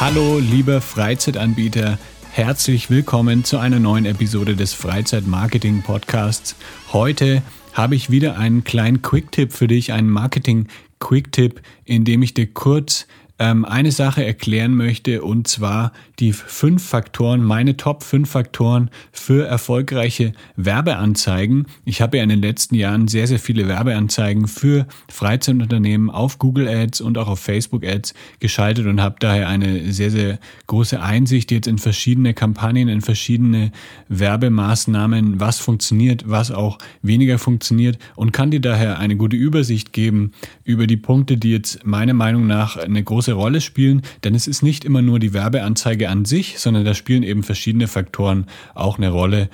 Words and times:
Hallo, 0.00 0.38
lieber 0.38 0.80
Freizeitanbieter. 0.80 1.98
Herzlich 2.32 2.88
willkommen 2.88 3.44
zu 3.44 3.58
einer 3.58 3.78
neuen 3.78 4.06
Episode 4.06 4.56
des 4.56 4.72
Freizeitmarketing 4.72 5.82
Podcasts. 5.82 6.56
Heute 6.90 7.42
habe 7.74 7.96
ich 7.96 8.08
wieder 8.08 8.38
einen 8.38 8.64
kleinen 8.64 9.02
Quick-Tipp 9.02 9.52
für 9.52 9.68
dich, 9.68 9.92
einen 9.92 10.08
Marketing-Quick-Tipp, 10.08 11.60
in 11.84 12.06
dem 12.06 12.22
ich 12.22 12.32
dir 12.32 12.46
kurz 12.46 13.06
ähm, 13.40 13.64
eine 13.64 13.90
Sache 13.90 14.24
erklären 14.24 14.74
möchte 14.76 15.22
und 15.22 15.48
zwar 15.48 15.92
die 16.20 16.34
fünf 16.34 16.86
Faktoren, 16.86 17.42
meine 17.42 17.78
Top 17.78 18.02
fünf 18.02 18.30
Faktoren 18.30 18.90
für 19.12 19.46
erfolgreiche 19.46 20.32
Werbeanzeigen. 20.56 21.66
Ich 21.86 22.02
habe 22.02 22.18
ja 22.18 22.22
in 22.22 22.28
den 22.28 22.42
letzten 22.42 22.74
Jahren 22.74 23.08
sehr, 23.08 23.26
sehr 23.26 23.38
viele 23.38 23.66
Werbeanzeigen 23.66 24.46
für 24.46 24.86
Freizeitunternehmen 25.08 26.10
auf 26.10 26.38
Google 26.38 26.68
Ads 26.68 27.00
und 27.00 27.16
auch 27.16 27.28
auf 27.28 27.40
Facebook 27.40 27.84
Ads 27.84 28.12
geschaltet 28.40 28.86
und 28.86 29.00
habe 29.00 29.16
daher 29.18 29.48
eine 29.48 29.90
sehr, 29.92 30.10
sehr 30.10 30.38
große 30.66 31.00
Einsicht 31.00 31.50
jetzt 31.50 31.66
in 31.66 31.78
verschiedene 31.78 32.34
Kampagnen, 32.34 32.88
in 32.88 33.00
verschiedene 33.00 33.72
Werbemaßnahmen, 34.08 35.40
was 35.40 35.60
funktioniert, 35.60 36.24
was 36.28 36.50
auch 36.50 36.76
weniger 37.00 37.38
funktioniert 37.38 37.98
und 38.16 38.32
kann 38.32 38.50
dir 38.50 38.60
daher 38.60 38.98
eine 38.98 39.16
gute 39.16 39.36
Übersicht 39.36 39.94
geben 39.94 40.32
über 40.64 40.86
die 40.86 40.98
Punkte, 40.98 41.38
die 41.38 41.52
jetzt 41.52 41.86
meiner 41.86 42.14
Meinung 42.14 42.46
nach 42.46 42.76
eine 42.76 43.02
große 43.02 43.29
große 43.30 43.32
Rolle 43.32 43.60
spielen, 43.60 44.02
denn 44.24 44.34
es 44.34 44.46
ist 44.46 44.62
nicht 44.62 44.84
immer 44.84 45.02
nur 45.02 45.18
die 45.18 45.32
Werbeanzeige 45.32 46.08
an 46.08 46.24
sich, 46.24 46.58
sondern 46.58 46.84
da 46.84 46.94
spielen 46.94 47.22
eben 47.22 47.42
verschiedene 47.42 47.86
Faktoren 47.86 48.46
auch 48.74 48.98
eine 48.98 49.10
Rolle, 49.10 49.48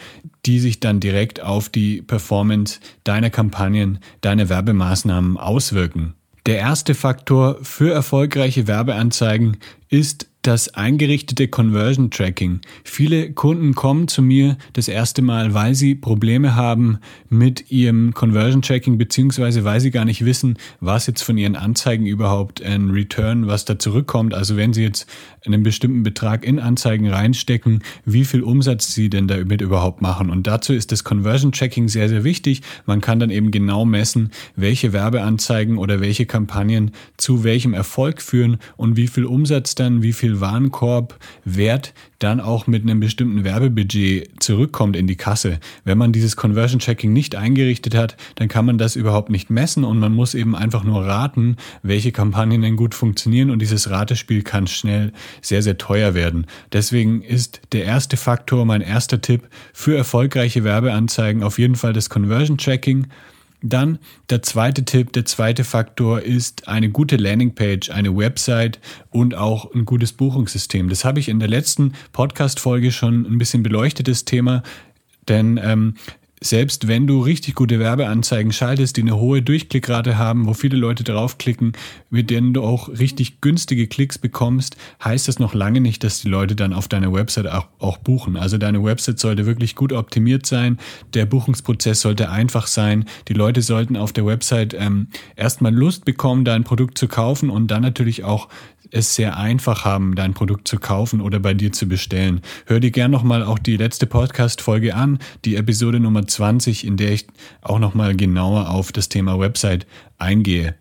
die 0.47 0.61
sich 0.61 0.81
dann 0.81 1.01
direkt 1.01 1.41
auf 1.43 1.69
die 1.69 2.03
Performance 2.03 2.81
deiner 3.05 3.31
Kampagnen, 3.31 3.99
deiner 4.21 4.49
Werbemaßnahmen 4.49 5.37
auswirken. 5.37 6.15
Der 6.47 6.59
erste 6.59 6.95
Faktor 6.95 7.59
für 7.63 7.93
erfolgreiche 7.93 8.67
Werbeanzeigen 8.67 9.59
ist 9.89 10.29
das 10.47 10.75
eingerichtete 10.75 11.49
Conversion 11.49 12.11
Tracking. 12.11 12.61
Viele 12.85 13.33
Kunden 13.33 13.75
kommen 13.75 14.07
zu 14.07 14.23
mir 14.23 14.57
das 14.75 14.87
erste 14.87 15.21
Mal, 15.21 15.55
weil 15.55 15.75
sie 15.75 15.95
Probleme 15.95 16.55
haben 16.55 16.99
mit 17.29 17.71
ihrem 17.71 18.15
Conversion 18.15 18.63
Tracking, 18.63 18.97
beziehungsweise 18.97 19.65
weil 19.65 19.81
sie 19.81 19.91
gar 19.91 20.05
nicht 20.05 20.25
wissen, 20.25 20.57
was 20.81 21.07
jetzt 21.09 21.23
von 21.23 21.37
ihren 21.37 21.57
Anzeigen 21.57 22.07
überhaupt 22.07 22.63
ein 22.63 22.91
Return, 22.91 23.49
was 23.49 23.65
da 23.65 23.79
zurückkommt. 23.79 24.35
Also 24.35 24.57
wenn 24.57 24.73
sie 24.73 24.83
jetzt 24.83 25.09
einen 25.45 25.63
bestimmten 25.63 26.03
Betrag 26.03 26.45
in 26.45 26.61
Anzeigen 26.61 27.09
reinstecken, 27.09 27.83
wie 28.05 28.25
viel 28.25 28.43
Umsatz 28.43 28.95
sie 28.95 29.11
denn 29.11 29.27
damit 29.27 29.61
überhaupt 29.61 30.01
machen. 30.01 30.31
Und 30.31 30.47
dazu 30.47 30.73
ist 30.73 30.93
das 30.93 31.03
Conversion 31.03 31.53
Tracking 31.53 31.89
sehr, 31.89 32.09
sehr 32.09 32.25
wichtig. 32.25 32.63
Man 32.85 33.01
kann 33.01 33.19
dann 33.19 33.31
eben 33.31 33.51
genau 33.51 33.85
messen, 33.85 34.31
welche 34.55 34.93
Werbeanzeigen 34.93 35.79
oder 35.79 36.01
welche 36.01 36.27
Kampagnen 36.27 36.93
zu 37.17 37.43
welchem 37.43 37.75
Erfolg 37.75 38.23
führen 38.23 38.59
und 38.77 38.97
wie 38.97 39.09
viel 39.09 39.25
Umsatz 39.25 39.75
dann, 39.75 40.03
wie 40.03 40.13
viel 40.13 40.36
Warenkorbwert 40.41 41.93
dann 42.19 42.41
auch 42.41 42.67
mit 42.67 42.83
einem 42.83 43.01
bestimmten 43.01 43.45
Werbebudget 43.45 44.43
zurückkommt 44.43 44.97
in 44.97 45.07
die 45.07 45.17
Kasse. 45.17 45.59
Wenn 45.85 45.99
man 45.99 46.13
dieses 46.13 46.37
Conversion 46.37 46.81
Checking 46.81 47.13
nicht 47.13 47.35
eingerichtet 47.35 47.95
hat, 47.95 48.17
dann 48.37 48.49
kann 48.49 48.65
man 48.65 48.79
das 48.79 48.97
überhaupt 48.97 49.31
nicht 49.31 49.51
messen 49.51 49.85
und 49.85 49.99
man 49.99 50.13
muss 50.13 50.35
eben 50.35 50.57
einfach 50.57 50.85
nur 50.85 51.05
raten, 51.05 51.57
welche 51.83 52.13
Kampagnen 52.13 52.63
denn 52.63 52.77
gut 52.77 52.95
funktionieren 52.95 53.51
und 53.51 53.61
dieses 53.61 53.91
Ratespiel 53.91 54.43
kann 54.43 54.67
schnell 54.67 55.13
sehr, 55.43 55.63
sehr 55.63 55.79
teuer 55.79 56.15
werden. 56.15 56.47
Deswegen 56.73 57.23
ist 57.23 57.61
der 57.73 57.85
erste 57.85 58.17
Faktor, 58.17 58.65
mein 58.65 58.81
erster 58.81 59.21
Tipp 59.21 59.49
für 59.73 59.97
erfolgreiche 59.97 60.65
Werbeanzeigen 60.65 61.43
auf 61.43 61.59
jeden 61.59 61.77
Fall 61.77 61.93
das 61.93 62.11
Conversion 62.11 62.59
Checking. 62.59 63.09
Dann 63.69 63.99
der 64.31 64.43
zweite 64.43 64.85
Tipp, 64.85 65.13
der 65.13 65.25
zweite 65.25 65.65
Faktor 65.65 66.21
ist 66.21 66.69
eine 66.69 66.91
gute 66.91 67.17
Landingpage, 67.17 67.91
eine 67.91 68.17
Website 68.17 68.81
und 69.11 69.35
auch 69.35 69.73
ein 69.75 69.85
gutes 69.85 70.13
Buchungssystem. 70.13 70.89
Das 70.89 71.05
habe 71.05 71.21
ich 71.21 71.29
in 71.29 71.39
der 71.39 71.49
letzten 71.49 71.93
Podcast-Folge 72.13 72.93
schon 72.93 73.27
ein 73.27 73.39
bisschen 73.39 73.63
beleuchtet, 73.63 74.09
das 74.09 74.25
Thema. 74.25 74.63
Denn 75.29 75.59
ähm, 75.63 75.95
selbst 76.41 76.87
wenn 76.87 77.07
du 77.07 77.21
richtig 77.21 77.55
gute 77.55 77.79
Werbeanzeigen 77.79 78.53
schaltest, 78.53 78.97
die 78.97 79.03
eine 79.03 79.17
hohe 79.17 79.41
Durchklickrate 79.41 80.19
haben, 80.19 80.47
wo 80.47 80.53
viele 80.53 80.77
Leute 80.77 81.03
draufklicken, 81.03 81.73
mit 82.11 82.29
denen 82.29 82.53
du 82.53 82.63
auch 82.63 82.89
richtig 82.91 83.41
günstige 83.41 83.87
Klicks 83.87 84.19
bekommst, 84.19 84.77
heißt 85.03 85.29
das 85.29 85.39
noch 85.39 85.55
lange 85.55 85.81
nicht, 85.81 86.05
dass 86.05 86.21
die 86.21 86.29
Leute 86.29 86.55
dann 86.55 86.75
auf 86.75 86.89
deiner 86.89 87.13
Website 87.13 87.47
auch, 87.47 87.69
auch 87.79 87.97
buchen. 87.97 88.37
Also 88.37 88.59
deine 88.59 88.85
Website 88.85 89.19
sollte 89.19 89.47
wirklich 89.47 89.75
gut 89.77 89.93
optimiert 89.93 90.45
sein, 90.45 90.79
der 91.15 91.25
Buchungsprozess 91.25 92.03
sollte 92.03 92.31
einfach 92.31 92.67
sein, 92.67 93.07
die 93.29 93.35
Leute 93.35 93.63
sollten 93.63 93.97
auf 93.97 94.13
der 94.13 94.27
Website 94.27 94.75
ähm, 94.75 95.09
erstmal 95.37 95.75
Lust 95.75 96.05
bekommen, 96.05 96.45
dein 96.45 96.65
Produkt 96.65 96.99
zu 96.99 97.09
kaufen 97.09 97.49
und 97.49 97.71
dann 97.71 97.83
natürlich 97.83 98.25
auch 98.25 98.49
es 98.91 99.15
sehr 99.15 99.37
einfach 99.37 99.85
haben, 99.85 100.15
dein 100.15 100.35
Produkt 100.35 100.69
zu 100.69 100.79
kaufen 100.79 101.21
oder 101.21 101.39
bei 101.41 101.55
dir 101.55 101.73
zu 101.73 101.87
bestellen. 101.87 102.41
Hör 102.67 102.81
dir 102.81 102.91
gern 102.91 103.11
nochmal 103.11 103.43
auch 103.43 103.59
die 103.59 103.77
letzte 103.77 104.07
Podcast-Folge 104.07 104.95
an, 104.95 105.19
die 105.45 105.57
Episode 105.57 106.01
Nummer 106.01 106.27
20, 106.27 106.87
in 106.87 106.97
der 106.97 107.13
ich 107.13 107.27
auch 107.63 107.79
nochmal 107.79 108.17
genauer 108.17 108.71
auf 108.71 108.93
das 108.93 109.09
Thema 109.09 109.39
Website 109.39 109.87
eingehe. 110.19 110.75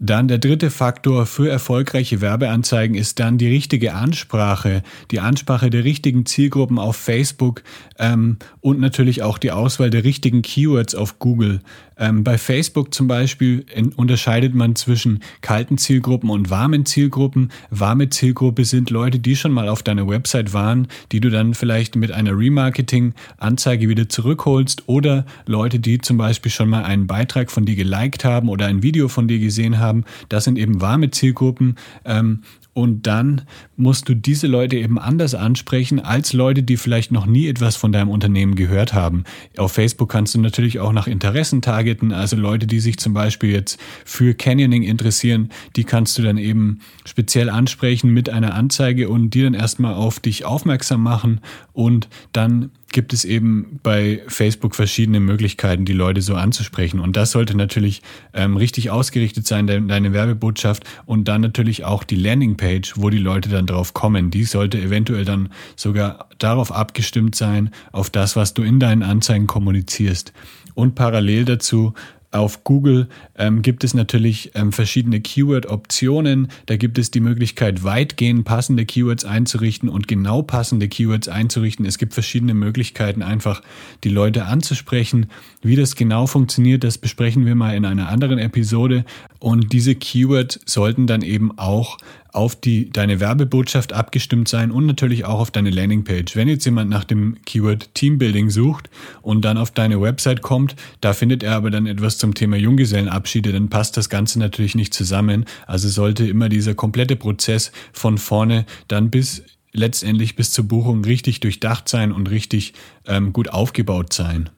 Dann 0.00 0.28
der 0.28 0.38
dritte 0.38 0.70
Faktor 0.70 1.24
für 1.24 1.48
erfolgreiche 1.48 2.20
Werbeanzeigen 2.20 2.96
ist 2.96 3.20
dann 3.20 3.38
die 3.38 3.48
richtige 3.48 3.94
Ansprache, 3.94 4.82
die 5.10 5.20
Ansprache 5.20 5.70
der 5.70 5.84
richtigen 5.84 6.26
Zielgruppen 6.26 6.78
auf 6.78 6.96
Facebook 6.96 7.62
ähm, 7.98 8.38
und 8.60 8.80
natürlich 8.80 9.22
auch 9.22 9.38
die 9.38 9.52
Auswahl 9.52 9.90
der 9.90 10.04
richtigen 10.04 10.42
Keywords 10.42 10.94
auf 10.94 11.20
Google. 11.20 11.60
Ähm, 11.98 12.24
bei 12.24 12.38
Facebook 12.38 12.92
zum 12.94 13.06
Beispiel 13.06 13.64
unterscheidet 13.96 14.54
man 14.54 14.76
zwischen 14.76 15.20
kalten 15.40 15.78
Zielgruppen 15.78 16.30
und 16.30 16.50
warmen 16.50 16.86
Zielgruppen. 16.86 17.50
Warme 17.70 18.10
Zielgruppe 18.10 18.64
sind 18.64 18.90
Leute, 18.90 19.18
die 19.18 19.36
schon 19.36 19.52
mal 19.52 19.68
auf 19.68 19.82
deiner 19.82 20.08
Website 20.08 20.52
waren, 20.52 20.88
die 21.12 21.20
du 21.20 21.30
dann 21.30 21.54
vielleicht 21.54 21.96
mit 21.96 22.12
einer 22.12 22.36
Remarketing-Anzeige 22.36 23.88
wieder 23.88 24.08
zurückholst 24.08 24.84
oder 24.86 25.24
Leute, 25.46 25.78
die 25.78 25.98
zum 25.98 26.16
Beispiel 26.16 26.50
schon 26.50 26.68
mal 26.68 26.84
einen 26.84 27.06
Beitrag 27.06 27.50
von 27.50 27.64
dir 27.64 27.76
geliked 27.76 28.24
haben 28.24 28.48
oder 28.48 28.66
ein 28.66 28.82
Video 28.82 29.08
von 29.08 29.28
dir 29.28 29.38
gesehen 29.38 29.78
haben. 29.78 30.04
Das 30.28 30.44
sind 30.44 30.58
eben 30.58 30.80
warme 30.80 31.10
Zielgruppen. 31.10 31.76
Ähm, 32.04 32.42
und 32.74 33.06
dann 33.06 33.42
musst 33.76 34.08
du 34.08 34.14
diese 34.14 34.48
Leute 34.48 34.76
eben 34.76 34.98
anders 34.98 35.34
ansprechen 35.34 36.00
als 36.00 36.32
Leute, 36.32 36.64
die 36.64 36.76
vielleicht 36.76 37.12
noch 37.12 37.24
nie 37.24 37.46
etwas 37.46 37.76
von 37.76 37.92
deinem 37.92 38.10
Unternehmen 38.10 38.56
gehört 38.56 38.92
haben. 38.92 39.24
Auf 39.56 39.72
Facebook 39.72 40.10
kannst 40.10 40.34
du 40.34 40.40
natürlich 40.40 40.80
auch 40.80 40.92
nach 40.92 41.06
Interessen 41.06 41.62
targeten, 41.62 42.12
also 42.12 42.36
Leute, 42.36 42.66
die 42.66 42.80
sich 42.80 42.98
zum 42.98 43.14
Beispiel 43.14 43.50
jetzt 43.50 43.78
für 44.04 44.34
Canyoning 44.34 44.82
interessieren, 44.82 45.50
die 45.76 45.84
kannst 45.84 46.18
du 46.18 46.22
dann 46.22 46.36
eben 46.36 46.80
speziell 47.04 47.48
ansprechen 47.48 48.10
mit 48.10 48.28
einer 48.28 48.54
Anzeige 48.54 49.08
und 49.08 49.30
die 49.30 49.42
dann 49.42 49.54
erstmal 49.54 49.94
auf 49.94 50.18
dich 50.18 50.44
aufmerksam 50.44 51.02
machen 51.02 51.40
und 51.72 52.08
dann 52.32 52.70
gibt 52.94 53.12
es 53.12 53.24
eben 53.24 53.80
bei 53.82 54.22
Facebook 54.28 54.76
verschiedene 54.76 55.18
Möglichkeiten, 55.18 55.84
die 55.84 55.92
Leute 55.92 56.22
so 56.22 56.36
anzusprechen. 56.36 57.00
Und 57.00 57.16
das 57.16 57.32
sollte 57.32 57.56
natürlich 57.56 58.02
ähm, 58.32 58.56
richtig 58.56 58.90
ausgerichtet 58.90 59.46
sein, 59.46 59.66
de 59.66 59.84
deine 59.86 60.12
Werbebotschaft 60.12 60.84
und 61.04 61.26
dann 61.26 61.40
natürlich 61.40 61.84
auch 61.84 62.04
die 62.04 62.14
Landingpage, 62.14 62.94
wo 62.96 63.10
die 63.10 63.18
Leute 63.18 63.48
dann 63.48 63.66
drauf 63.66 63.94
kommen. 63.94 64.30
Die 64.30 64.44
sollte 64.44 64.80
eventuell 64.80 65.24
dann 65.24 65.50
sogar 65.74 66.28
darauf 66.38 66.70
abgestimmt 66.70 67.34
sein, 67.34 67.70
auf 67.90 68.10
das, 68.10 68.36
was 68.36 68.54
du 68.54 68.62
in 68.62 68.78
deinen 68.78 69.02
Anzeigen 69.02 69.48
kommunizierst. 69.48 70.32
Und 70.74 70.94
parallel 70.94 71.44
dazu 71.44 71.94
auf 72.34 72.64
Google 72.64 73.08
ähm, 73.36 73.62
gibt 73.62 73.84
es 73.84 73.94
natürlich 73.94 74.50
ähm, 74.54 74.72
verschiedene 74.72 75.20
Keyword-Optionen. 75.20 76.48
Da 76.66 76.76
gibt 76.76 76.98
es 76.98 77.10
die 77.10 77.20
Möglichkeit, 77.20 77.84
weitgehend 77.84 78.44
passende 78.44 78.84
Keywords 78.84 79.24
einzurichten 79.24 79.88
und 79.88 80.08
genau 80.08 80.42
passende 80.42 80.88
Keywords 80.88 81.28
einzurichten. 81.28 81.86
Es 81.86 81.96
gibt 81.96 82.12
verschiedene 82.12 82.54
Möglichkeiten, 82.54 83.22
einfach 83.22 83.62
die 84.02 84.08
Leute 84.08 84.46
anzusprechen. 84.46 85.26
Wie 85.62 85.76
das 85.76 85.94
genau 85.94 86.26
funktioniert, 86.26 86.82
das 86.82 86.98
besprechen 86.98 87.46
wir 87.46 87.54
mal 87.54 87.76
in 87.76 87.84
einer 87.84 88.08
anderen 88.08 88.38
Episode. 88.38 89.04
Und 89.38 89.72
diese 89.72 89.94
Keywords 89.94 90.58
sollten 90.66 91.06
dann 91.06 91.22
eben 91.22 91.56
auch 91.58 91.98
auf 92.34 92.56
die, 92.56 92.90
deine 92.90 93.20
Werbebotschaft 93.20 93.92
abgestimmt 93.92 94.48
sein 94.48 94.70
und 94.70 94.86
natürlich 94.86 95.24
auch 95.24 95.38
auf 95.38 95.50
deine 95.50 95.70
Landingpage. 95.70 96.34
Wenn 96.34 96.48
jetzt 96.48 96.64
jemand 96.64 96.90
nach 96.90 97.04
dem 97.04 97.36
Keyword 97.44 97.94
Teambuilding 97.94 98.50
sucht 98.50 98.90
und 99.22 99.44
dann 99.44 99.56
auf 99.56 99.70
deine 99.70 100.00
Website 100.00 100.42
kommt, 100.42 100.74
da 101.00 101.12
findet 101.12 101.42
er 101.42 101.54
aber 101.54 101.70
dann 101.70 101.86
etwas 101.86 102.18
zum 102.18 102.34
Thema 102.34 102.56
Junggesellenabschiede, 102.56 103.52
dann 103.52 103.70
passt 103.70 103.96
das 103.96 104.08
Ganze 104.08 104.40
natürlich 104.40 104.74
nicht 104.74 104.94
zusammen. 104.94 105.44
Also 105.66 105.88
sollte 105.88 106.26
immer 106.26 106.48
dieser 106.48 106.74
komplette 106.74 107.14
Prozess 107.14 107.70
von 107.92 108.18
vorne 108.18 108.66
dann 108.88 109.10
bis 109.10 109.44
letztendlich 109.72 110.34
bis 110.34 110.50
zur 110.50 110.66
Buchung 110.66 111.04
richtig 111.04 111.40
durchdacht 111.40 111.88
sein 111.88 112.12
und 112.12 112.30
richtig 112.30 112.74
ähm, 113.06 113.32
gut 113.32 113.48
aufgebaut 113.50 114.12
sein. 114.12 114.50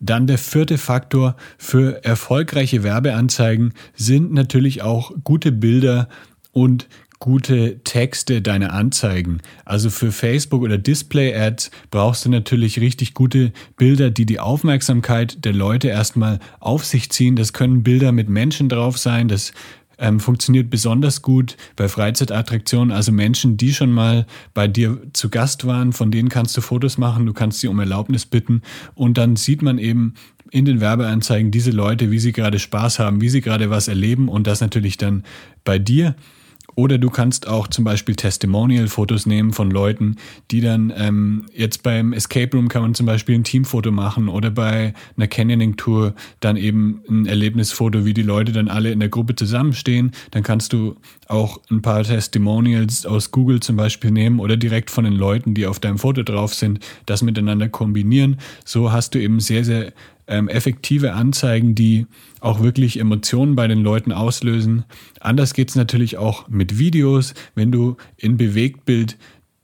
Dann 0.00 0.26
der 0.26 0.38
vierte 0.38 0.78
Faktor 0.78 1.36
für 1.58 2.04
erfolgreiche 2.04 2.82
Werbeanzeigen 2.82 3.74
sind 3.94 4.32
natürlich 4.32 4.82
auch 4.82 5.12
gute 5.24 5.52
Bilder 5.52 6.08
und 6.52 6.88
gute 7.20 7.80
Texte 7.84 8.40
deiner 8.40 8.72
Anzeigen. 8.72 9.42
Also 9.66 9.90
für 9.90 10.10
Facebook 10.10 10.62
oder 10.62 10.78
Display 10.78 11.34
Ads 11.34 11.70
brauchst 11.90 12.24
du 12.24 12.30
natürlich 12.30 12.80
richtig 12.80 13.12
gute 13.12 13.52
Bilder, 13.76 14.10
die 14.10 14.24
die 14.24 14.40
Aufmerksamkeit 14.40 15.44
der 15.44 15.52
Leute 15.52 15.88
erstmal 15.88 16.40
auf 16.60 16.86
sich 16.86 17.10
ziehen. 17.10 17.36
Das 17.36 17.52
können 17.52 17.82
Bilder 17.82 18.10
mit 18.12 18.30
Menschen 18.30 18.70
drauf 18.70 18.96
sein, 18.96 19.28
das 19.28 19.52
ähm, 19.98 20.18
funktioniert 20.18 20.70
besonders 20.70 21.20
gut 21.20 21.58
bei 21.76 21.88
Freizeitattraktionen. 21.88 22.90
Also 22.90 23.12
Menschen, 23.12 23.58
die 23.58 23.74
schon 23.74 23.92
mal 23.92 24.26
bei 24.54 24.66
dir 24.66 24.98
zu 25.12 25.28
Gast 25.28 25.66
waren, 25.66 25.92
von 25.92 26.10
denen 26.10 26.30
kannst 26.30 26.56
du 26.56 26.62
Fotos 26.62 26.96
machen, 26.96 27.26
du 27.26 27.34
kannst 27.34 27.60
sie 27.60 27.68
um 27.68 27.78
Erlaubnis 27.78 28.24
bitten 28.24 28.62
und 28.94 29.18
dann 29.18 29.36
sieht 29.36 29.60
man 29.60 29.76
eben 29.76 30.14
in 30.50 30.64
den 30.64 30.80
Werbeanzeigen 30.80 31.50
diese 31.50 31.70
Leute, 31.70 32.10
wie 32.10 32.18
sie 32.18 32.32
gerade 32.32 32.58
Spaß 32.58 32.98
haben, 32.98 33.20
wie 33.20 33.28
sie 33.28 33.42
gerade 33.42 33.68
was 33.68 33.88
erleben 33.88 34.28
und 34.28 34.46
das 34.46 34.62
natürlich 34.62 34.96
dann 34.96 35.22
bei 35.64 35.78
dir. 35.78 36.16
Oder 36.74 36.98
du 36.98 37.10
kannst 37.10 37.48
auch 37.48 37.68
zum 37.68 37.84
Beispiel 37.84 38.14
Testimonial-Fotos 38.14 39.26
nehmen 39.26 39.52
von 39.52 39.70
Leuten, 39.70 40.16
die 40.50 40.60
dann 40.60 40.92
ähm, 40.96 41.46
jetzt 41.54 41.82
beim 41.82 42.12
Escape 42.12 42.56
Room 42.56 42.68
kann 42.68 42.82
man 42.82 42.94
zum 42.94 43.06
Beispiel 43.06 43.34
ein 43.34 43.44
Teamfoto 43.44 43.90
machen 43.90 44.28
oder 44.28 44.50
bei 44.50 44.94
einer 45.16 45.26
Canyoning-Tour 45.26 46.14
dann 46.40 46.56
eben 46.56 47.02
ein 47.08 47.26
Erlebnisfoto, 47.26 48.04
wie 48.04 48.14
die 48.14 48.22
Leute 48.22 48.52
dann 48.52 48.68
alle 48.68 48.90
in 48.92 49.00
der 49.00 49.08
Gruppe 49.08 49.34
zusammenstehen. 49.34 50.12
Dann 50.30 50.42
kannst 50.42 50.72
du 50.72 50.96
auch 51.28 51.60
ein 51.70 51.82
paar 51.82 52.02
Testimonials 52.02 53.06
aus 53.06 53.30
Google 53.30 53.60
zum 53.60 53.76
Beispiel 53.76 54.10
nehmen 54.10 54.40
oder 54.40 54.56
direkt 54.56 54.90
von 54.90 55.04
den 55.04 55.14
Leuten, 55.14 55.54
die 55.54 55.66
auf 55.66 55.80
deinem 55.80 55.98
Foto 55.98 56.22
drauf 56.22 56.54
sind, 56.54 56.80
das 57.06 57.22
miteinander 57.22 57.68
kombinieren. 57.68 58.38
So 58.64 58.92
hast 58.92 59.14
du 59.14 59.20
eben 59.20 59.40
sehr, 59.40 59.64
sehr 59.64 59.92
ähm, 60.30 60.48
effektive 60.48 61.12
Anzeigen, 61.12 61.74
die 61.74 62.06
auch 62.40 62.62
wirklich 62.62 62.98
Emotionen 62.98 63.56
bei 63.56 63.68
den 63.68 63.82
Leuten 63.82 64.12
auslösen. 64.12 64.84
Anders 65.18 65.52
geht 65.52 65.68
es 65.68 65.76
natürlich 65.76 66.16
auch 66.16 66.48
mit 66.48 66.78
Videos, 66.78 67.34
wenn 67.54 67.70
du 67.70 67.96
in 68.16 68.36
Bewegtbild 68.36 69.18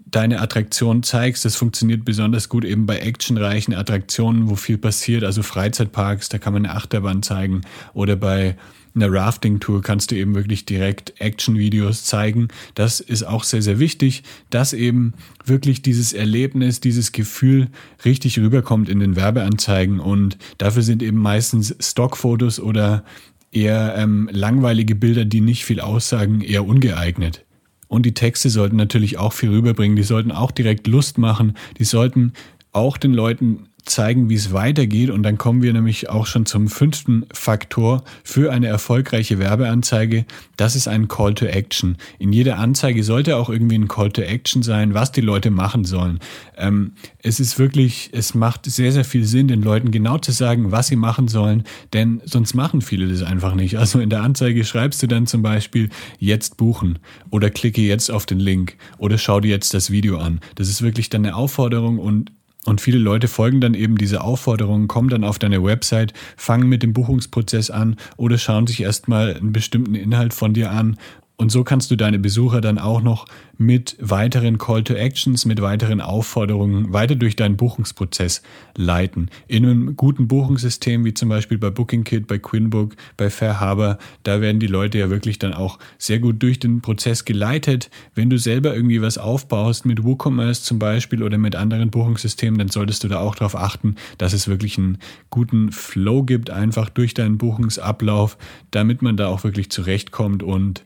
deine 0.04 0.40
Attraktion 0.40 1.02
zeigst. 1.02 1.44
Das 1.44 1.56
funktioniert 1.56 2.04
besonders 2.04 2.48
gut 2.48 2.64
eben 2.64 2.84
bei 2.84 2.98
actionreichen 2.98 3.74
Attraktionen, 3.74 4.50
wo 4.50 4.56
viel 4.56 4.78
passiert, 4.78 5.24
also 5.24 5.42
Freizeitparks, 5.42 6.28
da 6.28 6.38
kann 6.38 6.52
man 6.52 6.66
eine 6.66 6.74
Achterbahn 6.74 7.22
zeigen 7.22 7.62
oder 7.94 8.16
bei 8.16 8.56
einer 8.96 9.12
Rafting-Tour 9.12 9.82
kannst 9.82 10.10
du 10.10 10.16
eben 10.16 10.34
wirklich 10.34 10.64
direkt 10.64 11.20
Action-Videos 11.20 12.04
zeigen. 12.04 12.48
Das 12.75 13.00
ist 13.00 13.22
auch 13.22 13.44
sehr, 13.44 13.62
sehr 13.62 13.78
wichtig, 13.78 14.22
dass 14.50 14.72
eben 14.72 15.14
wirklich 15.44 15.82
dieses 15.82 16.12
Erlebnis, 16.12 16.81
dieses 16.81 17.12
Gefühl 17.12 17.69
richtig 18.04 18.38
rüberkommt 18.38 18.88
in 18.88 19.00
den 19.00 19.16
Werbeanzeigen. 19.16 20.00
Und 20.00 20.38
dafür 20.58 20.82
sind 20.82 21.02
eben 21.02 21.19
meistens 21.19 21.76
Stockfotos 21.81 22.58
oder 22.58 23.04
eher 23.52 23.94
ähm, 23.96 24.28
langweilige 24.32 24.94
Bilder, 24.94 25.25
die 25.25 25.40
nicht 25.40 25.64
viel 25.64 25.81
aussagen, 25.81 26.40
eher 26.40 26.66
ungeeignet. 26.66 27.44
Und 27.88 28.04
die 28.04 28.14
Texte 28.14 28.50
sollten 28.50 28.76
natürlich 28.76 29.19
auch 29.19 29.32
viel 29.32 29.50
rüberbringen. 29.50 29.96
Die 29.96 30.02
sollten 30.02 30.32
auch 30.32 30.50
direkt 30.50 30.87
Lust 30.87 31.19
machen. 31.19 31.56
Die 31.78 31.84
sollten 31.84 32.32
auch 32.72 32.96
den 32.96 33.14
Leuten 33.14 33.69
zeigen, 33.86 34.28
wie 34.28 34.34
es 34.34 34.52
weitergeht. 34.52 35.10
Und 35.10 35.22
dann 35.22 35.38
kommen 35.38 35.62
wir 35.62 35.72
nämlich 35.72 36.08
auch 36.10 36.26
schon 36.26 36.46
zum 36.46 36.68
fünften 36.68 37.26
Faktor 37.32 38.04
für 38.24 38.52
eine 38.52 38.66
erfolgreiche 38.66 39.38
Werbeanzeige. 39.38 40.26
Das 40.56 40.76
ist 40.76 40.88
ein 40.88 41.08
Call 41.08 41.34
to 41.34 41.46
Action. 41.46 41.96
In 42.18 42.32
jeder 42.32 42.58
Anzeige 42.58 43.02
sollte 43.02 43.36
auch 43.36 43.48
irgendwie 43.48 43.78
ein 43.78 43.88
Call 43.88 44.10
to 44.10 44.22
Action 44.22 44.62
sein, 44.62 44.94
was 44.94 45.12
die 45.12 45.20
Leute 45.20 45.50
machen 45.50 45.84
sollen. 45.84 46.20
Ähm, 46.56 46.92
es 47.22 47.40
ist 47.40 47.58
wirklich, 47.58 48.10
es 48.12 48.34
macht 48.34 48.66
sehr, 48.66 48.92
sehr 48.92 49.04
viel 49.04 49.24
Sinn, 49.24 49.48
den 49.48 49.62
Leuten 49.62 49.90
genau 49.90 50.18
zu 50.18 50.32
sagen, 50.32 50.72
was 50.72 50.88
sie 50.88 50.96
machen 50.96 51.28
sollen, 51.28 51.64
denn 51.92 52.20
sonst 52.24 52.54
machen 52.54 52.80
viele 52.80 53.08
das 53.08 53.22
einfach 53.22 53.54
nicht. 53.54 53.78
Also 53.78 54.00
in 54.00 54.10
der 54.10 54.22
Anzeige 54.22 54.64
schreibst 54.64 55.02
du 55.02 55.06
dann 55.06 55.26
zum 55.26 55.42
Beispiel 55.42 55.88
jetzt 56.18 56.56
buchen 56.56 56.98
oder 57.30 57.50
klicke 57.50 57.82
jetzt 57.82 58.10
auf 58.10 58.26
den 58.26 58.40
Link 58.40 58.76
oder 58.98 59.18
schau 59.18 59.40
dir 59.40 59.50
jetzt 59.50 59.74
das 59.74 59.90
Video 59.90 60.18
an. 60.18 60.40
Das 60.54 60.68
ist 60.68 60.82
wirklich 60.82 61.10
dann 61.10 61.24
eine 61.24 61.36
Aufforderung 61.36 61.98
und 61.98 62.32
und 62.66 62.80
viele 62.80 62.98
Leute 62.98 63.28
folgen 63.28 63.60
dann 63.60 63.74
eben 63.74 63.96
dieser 63.96 64.24
Aufforderung, 64.24 64.88
kommen 64.88 65.08
dann 65.08 65.24
auf 65.24 65.38
deine 65.38 65.62
Website, 65.62 66.12
fangen 66.36 66.68
mit 66.68 66.82
dem 66.82 66.92
Buchungsprozess 66.92 67.70
an 67.70 67.96
oder 68.16 68.38
schauen 68.38 68.66
sich 68.66 68.82
erstmal 68.82 69.34
einen 69.34 69.52
bestimmten 69.52 69.94
Inhalt 69.94 70.34
von 70.34 70.54
dir 70.54 70.70
an 70.70 70.96
und 71.38 71.52
so 71.52 71.64
kannst 71.64 71.90
du 71.90 71.96
deine 71.96 72.18
Besucher 72.18 72.62
dann 72.62 72.78
auch 72.78 73.02
noch 73.02 73.26
mit 73.58 73.96
weiteren 74.00 74.56
Call 74.56 74.84
to 74.84 74.94
Actions, 74.94 75.44
mit 75.44 75.60
weiteren 75.60 76.00
Aufforderungen 76.00 76.94
weiter 76.94 77.14
durch 77.14 77.36
deinen 77.36 77.56
Buchungsprozess 77.56 78.42
leiten. 78.74 79.30
In 79.46 79.64
einem 79.64 79.96
guten 79.96 80.28
Buchungssystem, 80.28 81.04
wie 81.04 81.12
zum 81.12 81.28
Beispiel 81.28 81.58
bei 81.58 81.68
BookingKit, 81.68 82.26
bei 82.26 82.38
QuinnBook, 82.38 82.96
bei 83.18 83.28
Fairhaber, 83.28 83.98
da 84.22 84.40
werden 84.40 84.60
die 84.60 84.66
Leute 84.66 84.98
ja 84.98 85.10
wirklich 85.10 85.38
dann 85.38 85.52
auch 85.52 85.78
sehr 85.98 86.20
gut 86.20 86.42
durch 86.42 86.58
den 86.58 86.80
Prozess 86.80 87.26
geleitet. 87.26 87.90
Wenn 88.14 88.30
du 88.30 88.38
selber 88.38 88.74
irgendwie 88.74 89.02
was 89.02 89.18
aufbaust 89.18 89.84
mit 89.84 90.04
WooCommerce 90.04 90.62
zum 90.62 90.78
Beispiel 90.78 91.22
oder 91.22 91.36
mit 91.36 91.54
anderen 91.54 91.90
Buchungssystemen, 91.90 92.58
dann 92.58 92.68
solltest 92.68 93.04
du 93.04 93.08
da 93.08 93.20
auch 93.20 93.34
darauf 93.34 93.56
achten, 93.56 93.96
dass 94.16 94.32
es 94.32 94.48
wirklich 94.48 94.78
einen 94.78 94.98
guten 95.28 95.70
Flow 95.70 96.22
gibt, 96.22 96.48
einfach 96.48 96.88
durch 96.88 97.12
deinen 97.12 97.36
Buchungsablauf, 97.36 98.38
damit 98.70 99.02
man 99.02 99.18
da 99.18 99.28
auch 99.28 99.44
wirklich 99.44 99.70
zurechtkommt 99.70 100.42
und 100.42 100.84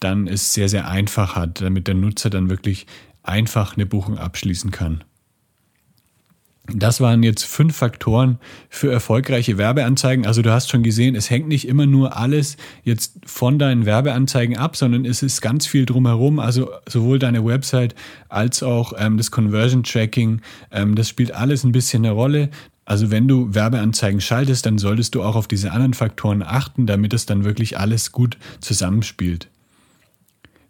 dann 0.00 0.26
es 0.26 0.54
sehr, 0.54 0.68
sehr 0.68 0.88
einfach 0.88 1.36
hat, 1.36 1.60
damit 1.60 1.86
der 1.86 1.94
Nutzer 1.94 2.30
dann 2.30 2.50
wirklich 2.50 2.86
einfach 3.22 3.76
eine 3.76 3.86
Buchung 3.86 4.18
abschließen 4.18 4.70
kann. 4.70 5.04
Das 6.74 7.00
waren 7.00 7.22
jetzt 7.22 7.44
fünf 7.44 7.76
Faktoren 7.76 8.38
für 8.68 8.92
erfolgreiche 8.92 9.56
Werbeanzeigen. 9.56 10.26
Also 10.26 10.42
du 10.42 10.52
hast 10.52 10.68
schon 10.68 10.82
gesehen, 10.82 11.14
es 11.14 11.30
hängt 11.30 11.48
nicht 11.48 11.66
immer 11.66 11.86
nur 11.86 12.18
alles 12.18 12.58
jetzt 12.84 13.14
von 13.24 13.58
deinen 13.58 13.86
Werbeanzeigen 13.86 14.58
ab, 14.58 14.76
sondern 14.76 15.06
es 15.06 15.22
ist 15.22 15.40
ganz 15.40 15.66
viel 15.66 15.86
drumherum. 15.86 16.38
Also 16.38 16.70
sowohl 16.86 17.18
deine 17.18 17.44
Website 17.44 17.94
als 18.28 18.62
auch 18.62 18.92
ähm, 18.98 19.16
das 19.16 19.30
Conversion 19.30 19.82
Tracking, 19.82 20.42
ähm, 20.70 20.94
das 20.94 21.08
spielt 21.08 21.32
alles 21.32 21.64
ein 21.64 21.72
bisschen 21.72 22.04
eine 22.04 22.12
Rolle. 22.12 22.50
Also 22.84 23.10
wenn 23.10 23.28
du 23.28 23.54
Werbeanzeigen 23.54 24.20
schaltest, 24.20 24.66
dann 24.66 24.76
solltest 24.76 25.14
du 25.14 25.22
auch 25.22 25.36
auf 25.36 25.48
diese 25.48 25.72
anderen 25.72 25.94
Faktoren 25.94 26.42
achten, 26.42 26.86
damit 26.86 27.14
es 27.14 27.24
dann 27.24 27.44
wirklich 27.44 27.78
alles 27.78 28.12
gut 28.12 28.36
zusammenspielt. 28.60 29.48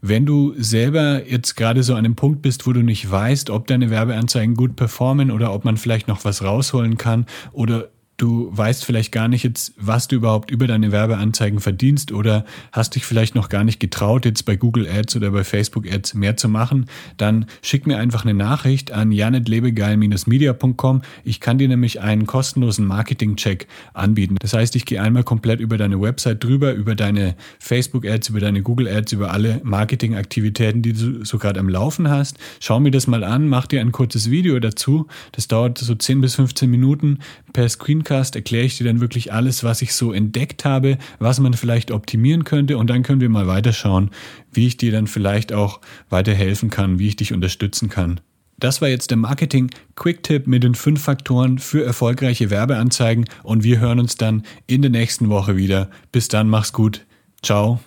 Wenn 0.01 0.27
du 0.27 0.55
selber 0.57 1.29
jetzt 1.29 1.57
gerade 1.57 1.83
so 1.83 1.95
an 1.95 2.05
einem 2.05 2.15
Punkt 2.15 2.43
bist, 2.43 2.67
wo 2.67 2.73
du 2.73 2.83
nicht 2.83 3.11
weißt, 3.11 3.51
ob 3.51 3.67
deine 3.67 3.91
Werbeanzeigen 3.91 4.55
gut 4.55 4.77
performen 4.77 5.31
oder 5.31 5.53
ob 5.53 5.65
man 5.65 5.77
vielleicht 5.77 6.07
noch 6.07 6.25
was 6.25 6.45
rausholen 6.45 6.99
kann 6.99 7.27
oder 7.53 7.89
du 8.19 8.51
weißt 8.53 8.85
vielleicht 8.85 9.13
gar 9.13 9.29
nicht 9.29 9.45
jetzt, 9.45 9.73
was 9.77 10.09
du 10.09 10.17
überhaupt 10.17 10.51
über 10.51 10.67
deine 10.67 10.93
Werbeanzeigen 10.93 11.61
verdienst 11.61 12.13
oder 12.13 12.45
hast 12.73 12.97
dich 12.97 13.07
vielleicht 13.07 13.37
noch 13.37 13.49
gar 13.49 13.63
nicht 13.63 13.79
getraut, 13.79 14.25
jetzt 14.25 14.45
bei 14.45 14.57
Google 14.57 14.89
Ads 14.89 15.17
oder 15.17 15.31
bei 15.31 15.45
Facebook 15.45 15.91
Ads 15.91 16.15
mehr 16.15 16.37
zu 16.37 16.49
machen, 16.49 16.87
dann 17.17 17.47
schick 17.63 17.87
mir 17.87 17.97
einfach 17.99 18.25
eine 18.25 18.35
Nachricht 18.35 18.91
an 18.91 19.13
janetlebegeil-media.com. 19.13 21.03
Ich 21.25 21.41
kann 21.41 21.59
dir 21.59 21.69
nämlich 21.69 22.01
einen 22.01 22.27
kostenlosen 22.27 22.87
Marketing-Check 22.87 23.69
anbieten. 23.95 24.37
Das 24.41 24.53
heißt, 24.53 24.75
ich 24.75 24.85
gehe 24.85 25.01
einmal 25.01 25.23
komplett 25.23 25.61
über 25.61 25.79
deine 25.79 26.01
Website 26.01 26.43
drüber, 26.43 26.73
über 26.73 26.97
deine 26.97 27.37
Facebook 27.61 28.05
Ads, 28.05 28.31
über 28.31 28.41
deine 28.41 28.63
Google 28.63 28.89
Ads, 28.89 29.13
über 29.13 29.31
alle 29.33 29.61
Marketingaktivitäten, 29.63 30.83
die 30.83 30.93
du 30.93 31.25
so 31.25 31.39
gerade 31.39 31.61
am 31.61 31.69
Laufen 31.69 32.11
hast. 32.11 32.37
Schau 32.59 32.81
mir 32.81 32.91
das 32.91 33.07
mal 33.07 33.23
an, 33.23 33.49
mach 33.49 33.67
dir 33.67 33.81
ein 33.81 33.93
kurzes 33.93 34.29
Video 34.29 34.59
dazu. 34.59 35.07
Das 35.31 35.47
dauert 35.47 35.79
so 35.79 35.95
10 35.95 36.21
bis 36.21 36.35
15 36.35 36.69
Minuten 36.69 37.21
per 37.53 37.69
Screen 37.69 38.03
Podcast 38.09 38.37
erkläre 38.37 38.65
ich 38.65 38.79
dir 38.79 38.85
dann 38.85 39.03
wirklich 39.03 39.35
alles, 39.35 39.65
was 39.65 39.83
ich 39.83 39.93
so 39.93 40.15
entdeckt 40.15 40.65
habe, 40.65 40.97
was 41.19 41.41
man 41.41 41.53
vielleicht 41.53 41.91
optimieren 41.91 42.45
könnte 42.45 42.79
und 42.79 42.89
dann 42.89 43.03
können 43.03 43.21
wir 43.21 43.29
mal 43.29 43.47
weiterschauen, 43.47 44.09
wie 44.51 44.67
ich 44.67 44.79
dir 44.79 44.93
dann 44.93 45.07
vielleicht 45.07 45.53
auch 45.53 45.81
weiterhelfen 46.09 46.71
kann, 46.71 46.99
wie 46.99 47.09
ich 47.09 47.17
dich 47.17 47.35
unterstützen 47.35 47.91
kann. 47.91 48.21
Das 48.59 48.81
war 48.81 48.89
jetzt 48.89 49.11
der 49.11 49.19
Marketing 49.19 49.71
Quick 49.95 50.23
Tip 50.23 50.47
mit 50.47 50.65
den 50.65 50.75
fünf 50.75 51.03
Faktoren 51.03 51.59
für 51.59 51.85
erfolgreiche 51.85 52.49
Werbeanzeigen 52.49 53.27
und 53.43 53.63
wir 53.63 53.79
hören 53.79 54.01
uns 54.01 54.17
dann 54.17 54.43
in 54.67 54.81
der 54.81 54.91
nächsten 54.91 55.29
Woche 55.29 55.59
wieder. 55.59 55.91
Bis 56.11 56.29
dann, 56.29 56.49
mach's 56.49 56.73
gut. 56.73 57.05
Ciao. 57.43 57.79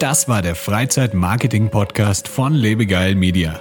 Das 0.00 0.28
war 0.28 0.42
der 0.42 0.56
Freizeit 0.56 1.14
Marketing 1.14 1.70
Podcast 1.70 2.26
von 2.26 2.54
Lebegeil 2.54 3.14
Media. 3.14 3.60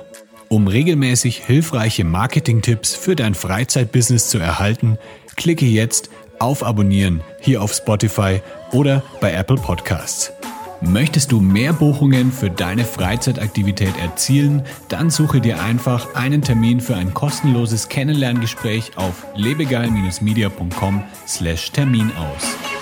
Um 0.49 0.67
regelmäßig 0.67 1.45
hilfreiche 1.45 2.03
Marketing-Tipps 2.03 2.95
für 2.95 3.15
dein 3.15 3.35
Freizeitbusiness 3.35 4.29
zu 4.29 4.39
erhalten, 4.39 4.97
klicke 5.37 5.65
jetzt 5.65 6.09
auf 6.39 6.63
Abonnieren 6.63 7.21
hier 7.39 7.61
auf 7.61 7.73
Spotify 7.73 8.41
oder 8.73 9.01
bei 9.21 9.31
Apple 9.31 9.55
Podcasts. 9.55 10.33
Möchtest 10.81 11.31
du 11.31 11.39
mehr 11.39 11.71
Buchungen 11.73 12.31
für 12.31 12.51
deine 12.51 12.85
Freizeitaktivität 12.85 13.97
erzielen? 13.99 14.61
Dann 14.89 15.09
suche 15.09 15.41
dir 15.41 15.63
einfach 15.63 16.13
einen 16.13 16.43
Termin 16.43 16.81
für 16.81 16.95
ein 16.95 17.15
kostenloses 17.15 17.89
Kennenlerngespräch 17.89 18.91
auf 18.95 19.25
lebegeil-media.com/termin 19.35 22.11
aus. 22.15 22.76